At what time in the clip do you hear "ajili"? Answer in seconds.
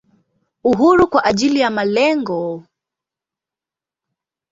1.25-1.59